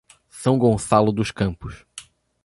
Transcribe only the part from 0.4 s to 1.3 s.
Gonçalo dos